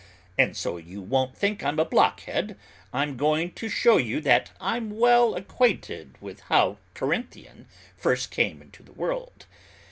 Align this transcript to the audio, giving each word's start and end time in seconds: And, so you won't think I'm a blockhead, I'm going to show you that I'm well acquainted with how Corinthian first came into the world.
And, 0.35 0.57
so 0.57 0.77
you 0.77 0.99
won't 0.99 1.37
think 1.37 1.63
I'm 1.63 1.77
a 1.77 1.85
blockhead, 1.85 2.57
I'm 2.91 3.17
going 3.17 3.51
to 3.51 3.69
show 3.69 3.97
you 3.97 4.19
that 4.21 4.49
I'm 4.59 4.97
well 4.97 5.35
acquainted 5.35 6.17
with 6.19 6.39
how 6.39 6.79
Corinthian 6.95 7.67
first 7.95 8.31
came 8.31 8.63
into 8.63 8.81
the 8.81 8.93
world. 8.93 9.45